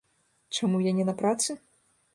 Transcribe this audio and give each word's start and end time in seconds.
Чаму 0.59 0.81
я 0.89 0.95
не 1.01 1.05
на 1.11 1.17
працы? 1.21 1.51